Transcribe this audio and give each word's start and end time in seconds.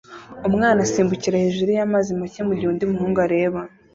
Umwana 0.47 0.79
asimbukira 0.85 1.43
hejuru 1.43 1.69
y'amazi 1.77 2.09
make 2.19 2.41
mugihe 2.47 2.69
undi 2.71 2.85
muhungu 2.91 3.17
areba 3.27 3.61